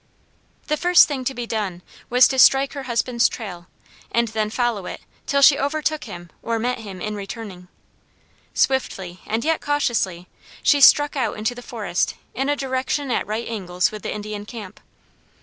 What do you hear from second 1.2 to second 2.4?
to be done was to